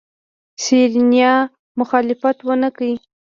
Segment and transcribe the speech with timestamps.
[0.63, 1.31] سېرېنا
[1.79, 2.89] مخالفت ونکړ.